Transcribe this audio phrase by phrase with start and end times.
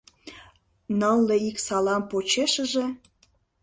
[0.99, 2.85] Нылле ик салам почешыже